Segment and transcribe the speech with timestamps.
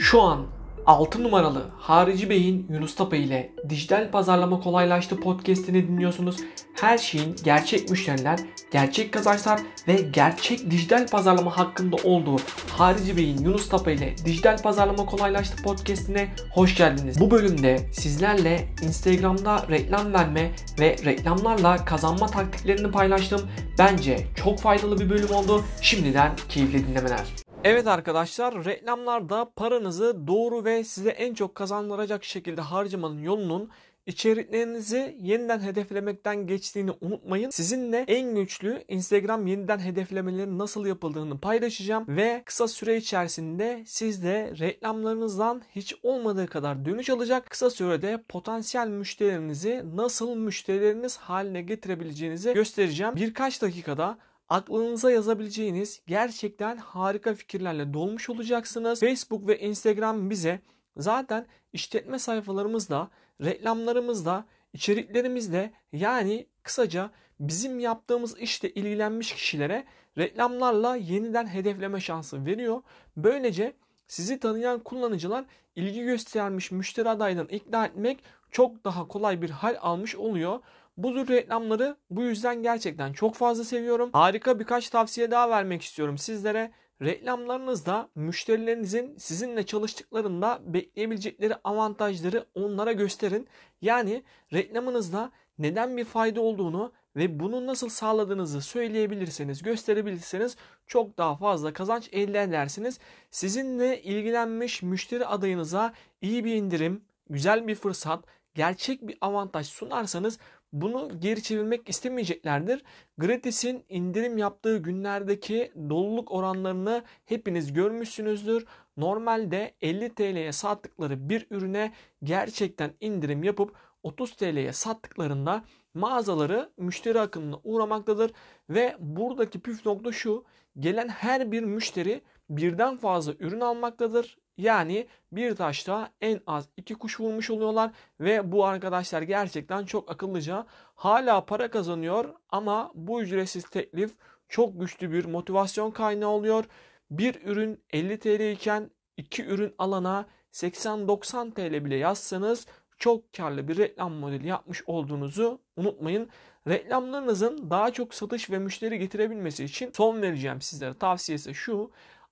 [0.00, 0.46] Şu an
[0.86, 6.36] 6 numaralı Harici Bey'in Yunus Tapa ile Dijital Pazarlama Kolaylaştı podcast'ini dinliyorsunuz.
[6.80, 8.40] Her şeyin gerçek müşteriler,
[8.70, 12.36] gerçek kazançlar ve gerçek dijital pazarlama hakkında olduğu
[12.76, 17.20] Harici Bey'in Yunus Tapa ile Dijital Pazarlama Kolaylaştı podcast'ine hoş geldiniz.
[17.20, 23.40] Bu bölümde sizlerle Instagram'da reklam verme ve reklamlarla kazanma taktiklerini paylaştım.
[23.78, 25.64] Bence çok faydalı bir bölüm oldu.
[25.82, 27.49] Şimdiden keyifli dinlemeler.
[27.64, 33.70] Evet arkadaşlar reklamlarda paranızı doğru ve size en çok kazandıracak şekilde harcamanın yolunun
[34.06, 37.50] içeriklerinizi yeniden hedeflemekten geçtiğini unutmayın.
[37.50, 44.52] Sizinle en güçlü Instagram yeniden hedeflemeleri nasıl yapıldığını paylaşacağım ve kısa süre içerisinde siz de
[44.58, 47.50] reklamlarınızdan hiç olmadığı kadar dönüş alacak.
[47.50, 53.16] Kısa sürede potansiyel müşterilerinizi nasıl müşterileriniz haline getirebileceğinizi göstereceğim.
[53.16, 54.18] Birkaç dakikada
[54.50, 59.00] aklınıza yazabileceğiniz gerçekten harika fikirlerle dolmuş olacaksınız.
[59.00, 60.60] Facebook ve Instagram bize
[60.96, 63.10] zaten işletme sayfalarımızda,
[63.44, 69.84] reklamlarımızda, içeriklerimizde yani kısaca bizim yaptığımız işte ilgilenmiş kişilere
[70.18, 72.82] reklamlarla yeniden hedefleme şansı veriyor.
[73.16, 73.72] Böylece
[74.06, 75.44] sizi tanıyan kullanıcılar
[75.76, 80.60] ilgi göstermiş müşteri adaylarını ikna etmek çok daha kolay bir hal almış oluyor.
[81.02, 84.10] Bu tür reklamları bu yüzden gerçekten çok fazla seviyorum.
[84.12, 86.72] Harika birkaç tavsiye daha vermek istiyorum sizlere.
[87.02, 93.48] Reklamlarınızda müşterilerinizin sizinle çalıştıklarında bekleyebilecekleri avantajları onlara gösterin.
[93.82, 100.56] Yani reklamınızda neden bir fayda olduğunu ve bunu nasıl sağladığınızı söyleyebilirseniz, gösterebilirseniz
[100.86, 102.98] çok daha fazla kazanç elde edersiniz.
[103.30, 110.38] Sizinle ilgilenmiş müşteri adayınıza iyi bir indirim, güzel bir fırsat, gerçek bir avantaj sunarsanız
[110.72, 112.82] bunu geri çevirmek istemeyeceklerdir.
[113.18, 118.66] Gratis'in indirim yaptığı günlerdeki doluluk oranlarını hepiniz görmüşsünüzdür.
[118.96, 127.60] Normalde 50 TL'ye sattıkları bir ürüne gerçekten indirim yapıp 30 TL'ye sattıklarında mağazaları müşteri akınına
[127.64, 128.32] uğramaktadır
[128.70, 130.44] ve buradaki püf nokta şu
[130.78, 137.20] gelen her bir müşteri birden fazla ürün almaktadır yani bir taşta en az iki kuş
[137.20, 137.90] vurmuş oluyorlar
[138.20, 144.10] ve bu arkadaşlar gerçekten çok akıllıca hala para kazanıyor ama bu ücretsiz teklif
[144.48, 146.64] çok güçlü bir motivasyon kaynağı oluyor.
[147.10, 152.66] Bir ürün 50 TL iken iki ürün alana 80-90 TL bile yazsanız
[152.98, 156.28] çok karlı bir reklam modeli yapmış olduğunuzu unutmayın.
[156.68, 161.90] Reklamlarınızın daha çok satış ve müşteri getirebilmesi için son vereceğim sizlere tavsiyesi şu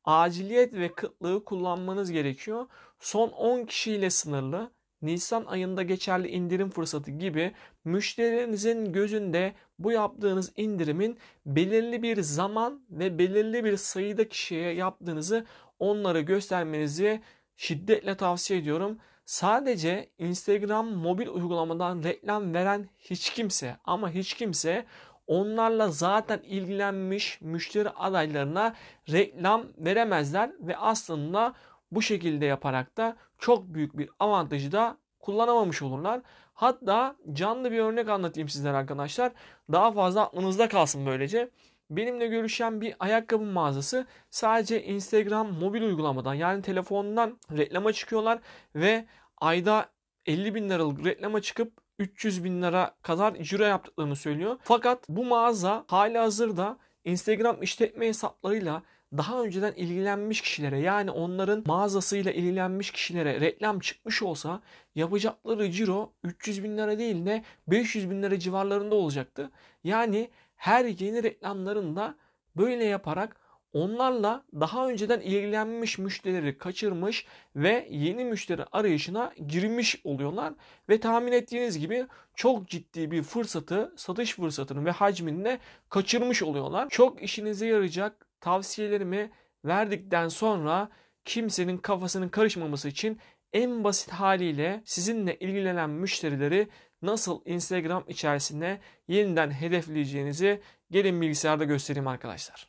[0.08, 2.66] aciliyet ve kıtlığı kullanmanız gerekiyor.
[3.00, 4.70] Son 10 kişiyle sınırlı,
[5.02, 7.52] Nisan ayında geçerli indirim fırsatı gibi
[7.84, 15.46] müşterilerinizin gözünde bu yaptığınız indirimin belirli bir zaman ve belirli bir sayıda kişiye yaptığınızı
[15.78, 17.20] onlara göstermenizi
[17.56, 18.98] şiddetle tavsiye ediyorum.
[19.24, 24.86] Sadece Instagram mobil uygulamadan reklam veren hiç kimse ama hiç kimse
[25.28, 28.74] onlarla zaten ilgilenmiş müşteri adaylarına
[29.12, 31.54] reklam veremezler ve aslında
[31.92, 36.20] bu şekilde yaparak da çok büyük bir avantajı da kullanamamış olurlar.
[36.54, 39.32] Hatta canlı bir örnek anlatayım sizlere arkadaşlar.
[39.72, 41.50] Daha fazla aklınızda kalsın böylece.
[41.90, 48.38] Benimle görüşen bir ayakkabı mağazası sadece Instagram mobil uygulamadan yani telefondan reklama çıkıyorlar
[48.74, 49.06] ve
[49.38, 49.88] ayda
[50.26, 54.56] 50 bin liralık reklama çıkıp 300 bin lira kadar ciro yaptıklarını söylüyor.
[54.62, 58.82] Fakat bu mağaza hali hazırda Instagram işletme hesaplarıyla
[59.16, 64.60] daha önceden ilgilenmiş kişilere yani onların mağazasıyla ilgilenmiş kişilere reklam çıkmış olsa
[64.94, 69.50] yapacakları ciro 300 bin lira değil de 500 bin lira civarlarında olacaktı.
[69.84, 72.14] Yani her yeni reklamlarında
[72.56, 73.36] böyle yaparak
[73.72, 80.54] Onlarla daha önceden ilgilenmiş müşterileri kaçırmış ve yeni müşteri arayışına girmiş oluyorlar.
[80.88, 85.58] Ve tahmin ettiğiniz gibi çok ciddi bir fırsatı, satış fırsatını ve hacmini de
[85.88, 86.88] kaçırmış oluyorlar.
[86.88, 89.30] Çok işinize yarayacak tavsiyelerimi
[89.64, 90.88] verdikten sonra
[91.24, 93.18] kimsenin kafasının karışmaması için
[93.52, 96.68] en basit haliyle sizinle ilgilenen müşterileri
[97.02, 100.60] nasıl Instagram içerisinde yeniden hedefleyeceğinizi
[100.90, 102.67] gelin bilgisayarda göstereyim arkadaşlar.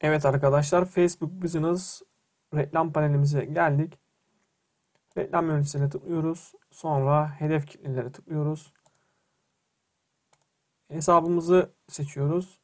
[0.00, 2.02] Evet arkadaşlar Facebook Business
[2.54, 3.98] reklam panelimize geldik.
[5.16, 6.52] Reklam yöneticisine tıklıyoruz.
[6.70, 8.72] Sonra hedef kitlelere tıklıyoruz.
[10.88, 12.60] Hesabımızı seçiyoruz.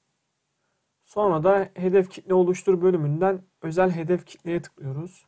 [1.02, 5.26] Sonra da hedef kitle oluştur bölümünden özel hedef kitleye tıklıyoruz.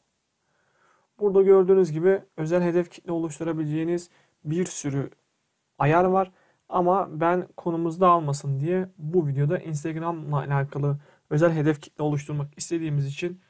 [1.18, 4.10] Burada gördüğünüz gibi özel hedef kitle oluşturabileceğiniz
[4.44, 5.10] bir sürü
[5.78, 6.32] ayar var.
[6.68, 10.98] Ama ben konumuzda almasın diye bu videoda Instagram'la alakalı
[11.30, 13.40] özel hedef kitle oluşturmak istediğimiz için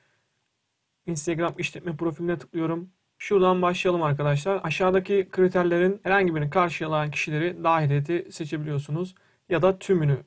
[1.06, 2.90] Instagram işletme profiline tıklıyorum.
[3.19, 4.61] Şuradan başlayalım arkadaşlar.
[4.64, 9.14] Aşağıdaki kriterlerin herhangi birini karşılayan kişileri dahil eti seçebiliyorsunuz.
[9.49, 10.19] Ya da tümünü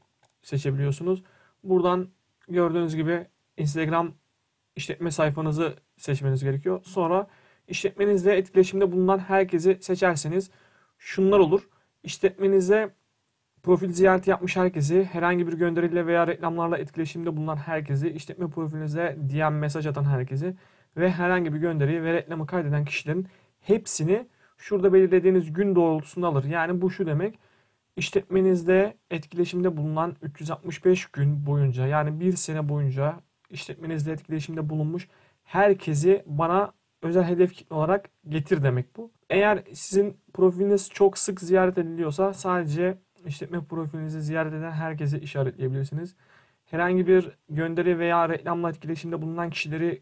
[0.41, 1.23] seçebiliyorsunuz.
[1.63, 2.09] Buradan
[2.47, 4.13] gördüğünüz gibi Instagram
[4.75, 6.81] işletme sayfanızı seçmeniz gerekiyor.
[6.83, 7.27] Sonra
[7.67, 10.51] işletmenizle etkileşimde bulunan herkesi seçerseniz
[10.97, 11.69] şunlar olur.
[12.03, 12.95] İşletmenize
[13.63, 19.53] profil ziyareti yapmış herkesi, herhangi bir gönderiyle veya reklamlarla etkileşimde bulunan herkesi, işletme profilinize DM
[19.53, 20.55] mesaj atan herkesi
[20.97, 23.27] ve herhangi bir gönderiyi ve reklamı kaydeden kişilerin
[23.61, 24.27] hepsini
[24.57, 26.43] şurada belirlediğiniz gün doğrultusunda alır.
[26.43, 27.39] Yani bu şu demek.
[27.95, 33.19] İşletmenizde etkileşimde bulunan 365 gün boyunca yani bir sene boyunca
[33.49, 35.07] işletmenizde etkileşimde bulunmuş
[35.43, 39.11] herkesi bana özel hedef kitle olarak getir demek bu.
[39.29, 46.15] Eğer sizin profiliniz çok sık ziyaret ediliyorsa sadece işletme profilinizi ziyaret eden herkese işaretleyebilirsiniz.
[46.65, 49.99] Herhangi bir gönderi veya reklamla etkileşimde bulunan kişileri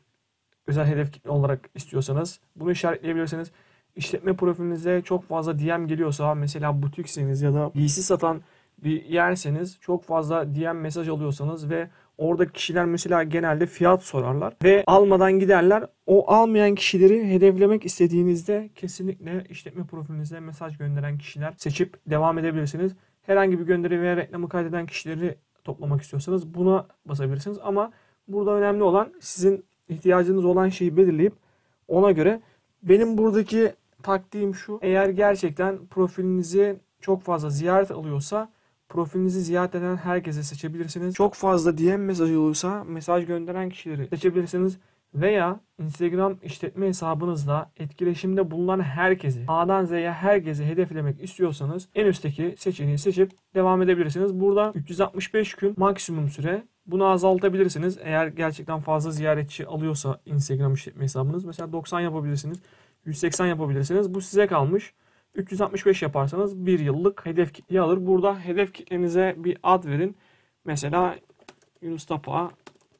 [0.67, 3.51] özel hedef kitle olarak istiyorsanız bunu işaretleyebilirsiniz.
[3.95, 8.41] İşletme profilinize çok fazla DM geliyorsa mesela butikseniz ya da giysi satan
[8.83, 14.83] bir yerseniz çok fazla DM mesaj alıyorsanız ve Orada kişiler mesela genelde fiyat sorarlar ve
[14.87, 15.85] almadan giderler.
[16.05, 22.95] O almayan kişileri hedeflemek istediğinizde kesinlikle işletme profilinize mesaj gönderen kişiler seçip devam edebilirsiniz.
[23.27, 27.57] Herhangi bir gönderi veya reklamı kaydeden kişileri toplamak istiyorsanız buna basabilirsiniz.
[27.63, 27.91] Ama
[28.27, 31.33] burada önemli olan sizin ihtiyacınız olan şeyi belirleyip
[31.87, 32.41] ona göre
[32.83, 34.79] benim buradaki taktiğim şu.
[34.81, 38.49] Eğer gerçekten profilinizi çok fazla ziyaret alıyorsa
[38.89, 41.15] Profilinizi ziyaret eden herkese seçebilirsiniz.
[41.15, 44.77] Çok fazla DM mesajı olursa mesaj gönderen kişileri seçebilirsiniz.
[45.13, 52.97] Veya Instagram işletme hesabınızda etkileşimde bulunan herkesi A'dan Z'ye herkesi hedeflemek istiyorsanız en üstteki seçeneği
[52.97, 54.39] seçip devam edebilirsiniz.
[54.39, 57.97] Burada 365 gün maksimum süre bunu azaltabilirsiniz.
[58.03, 62.61] Eğer gerçekten fazla ziyaretçi alıyorsa Instagram işletme hesabınız mesela 90 yapabilirsiniz.
[63.05, 64.13] 180 yapabilirsiniz.
[64.13, 64.93] Bu size kalmış.
[65.35, 68.05] 365 yaparsanız bir yıllık hedef kitleyi alır.
[68.07, 70.15] Burada hedef kitlenize bir ad verin.
[70.65, 71.15] Mesela
[71.81, 72.49] Yunus Tapa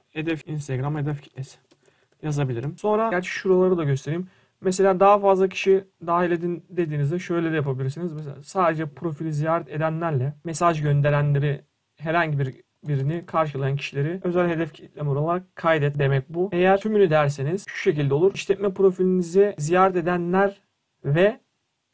[0.10, 1.67] hedef Instagram hedef kitlesi
[2.24, 2.78] yazabilirim.
[2.78, 4.28] Sonra gerçi şuraları da göstereyim.
[4.62, 8.14] Mesela daha fazla kişi dahil edin dediğinizde şöyle de yapabilirsiniz.
[8.14, 11.62] Mesela sadece profili ziyaret edenlerle mesaj gönderenleri
[11.98, 16.50] herhangi bir birini karşılayan kişileri özel hedef kitleme olarak kaydet demek bu.
[16.52, 18.32] Eğer tümünü derseniz şu şekilde olur.
[18.34, 20.62] İşletme profilinizi ziyaret edenler
[21.06, 21.40] ve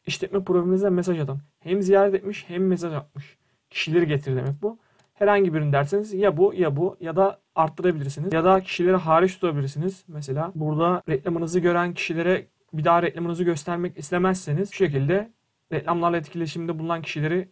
[0.06, 1.40] işletme profilinize mesaj atan.
[1.58, 3.38] Hem ziyaret etmiş hem mesaj atmış.
[3.70, 4.78] Kişileri getir demek bu.
[5.14, 8.32] Herhangi birini derseniz ya bu ya bu ya da arttırabilirsiniz.
[8.32, 10.04] Ya da kişileri hariç tutabilirsiniz.
[10.08, 15.32] Mesela burada reklamınızı gören kişilere bir daha reklamınızı göstermek istemezseniz şu şekilde
[15.72, 17.48] reklamlarla etkileşimde bulunan kişileri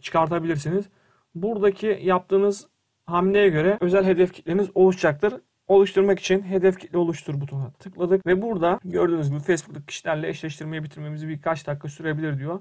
[0.00, 0.84] çıkartabilirsiniz.
[1.34, 2.66] Buradaki yaptığınız
[3.06, 5.34] hamleye göre özel hedef kitleniz oluşacaktır
[5.68, 11.28] oluşturmak için hedef kitle oluştur butonuna tıkladık ve burada gördüğünüz gibi Facebook'taki kişilerle eşleştirmeyi bitirmemizi
[11.28, 12.60] birkaç dakika sürebilir diyor.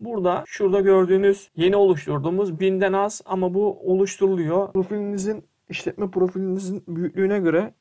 [0.00, 4.72] Burada şurada gördüğünüz yeni oluşturduğumuz binden az ama bu oluşturuluyor.
[4.72, 5.44] Profilinizin
[5.74, 7.74] işletme profilinizin büyüklüğüne göre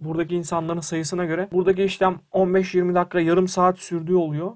[0.00, 4.52] buradaki insanların sayısına göre buradaki işlem 15-20 dakika yarım saat sürdüğü oluyor.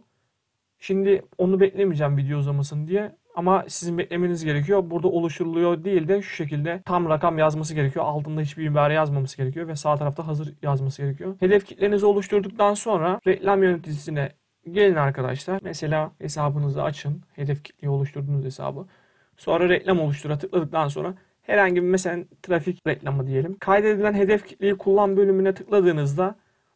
[0.78, 3.16] Şimdi onu beklemeyeceğim video uzamasın diye.
[3.34, 4.90] Ama sizin beklemeniz gerekiyor.
[4.90, 8.04] Burada oluşturuluyor değil de şu şekilde tam rakam yazması gerekiyor.
[8.04, 11.36] Altında hiçbir ibare yazmaması gerekiyor ve sağ tarafta hazır yazması gerekiyor.
[11.40, 14.32] Hedef kitlenizi oluşturduktan sonra reklam yöneticisine
[14.70, 15.60] gelin arkadaşlar.
[15.62, 17.22] Mesela hesabınızı açın.
[17.32, 18.86] Hedef kitleyi oluşturduğunuz hesabı.
[19.36, 21.14] Sonra reklam oluştura tıkladıktan sonra
[21.48, 23.56] herhangi bir mesela trafik reklamı diyelim.
[23.58, 26.34] Kaydedilen hedef kitleyi kullan bölümüne tıkladığınızda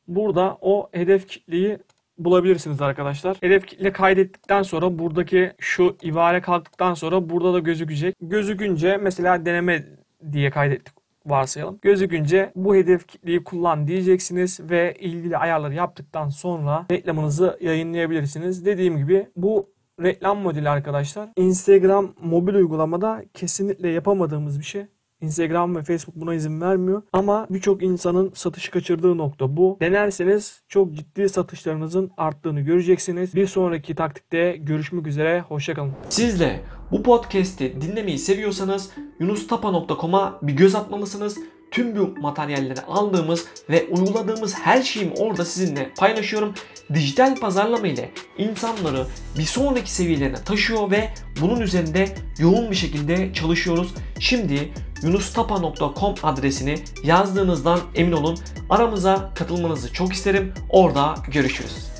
[0.08, 1.78] burada o hedef kitleyi
[2.18, 3.36] bulabilirsiniz arkadaşlar.
[3.40, 8.16] Hedef kitle kaydettikten sonra buradaki şu ibare kalktıktan sonra burada da gözükecek.
[8.20, 9.84] Gözükünce mesela deneme
[10.32, 10.94] diye kaydettik
[11.26, 11.78] varsayalım.
[11.82, 18.66] Gözükünce bu hedef kitleyi kullan diyeceksiniz ve ilgili ayarları yaptıktan sonra reklamınızı yayınlayabilirsiniz.
[18.66, 19.71] Dediğim gibi bu
[20.02, 24.86] reklam modeli arkadaşlar Instagram mobil uygulamada kesinlikle yapamadığımız bir şey.
[25.22, 27.02] Instagram ve Facebook buna izin vermiyor.
[27.12, 29.78] Ama birçok insanın satışı kaçırdığı nokta bu.
[29.80, 33.34] Denerseniz çok ciddi satışlarınızın arttığını göreceksiniz.
[33.34, 35.40] Bir sonraki taktikte görüşmek üzere.
[35.40, 35.92] Hoşçakalın.
[36.08, 41.38] Siz de bu podcast'i dinlemeyi seviyorsanız yunustapa.com'a bir göz atmalısınız
[41.72, 46.54] tüm bu materyalleri aldığımız ve uyguladığımız her şeyimi orada sizinle paylaşıyorum.
[46.94, 49.06] Dijital pazarlama ile insanları
[49.38, 51.10] bir sonraki seviyelerine taşıyor ve
[51.40, 53.94] bunun üzerinde yoğun bir şekilde çalışıyoruz.
[54.18, 56.74] Şimdi yunustapa.com adresini
[57.04, 58.38] yazdığınızdan emin olun.
[58.70, 60.54] Aramıza katılmanızı çok isterim.
[60.70, 61.91] Orada görüşürüz.